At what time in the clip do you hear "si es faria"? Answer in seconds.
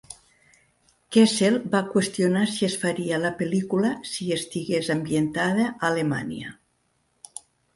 2.53-3.19